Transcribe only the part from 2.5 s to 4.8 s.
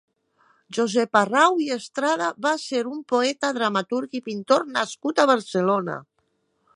ser un poeta, dramaturg i pintor